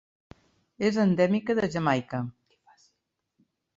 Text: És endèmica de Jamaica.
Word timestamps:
És 0.87 0.97
endèmica 1.03 1.57
de 1.61 1.69
Jamaica. 1.75 2.23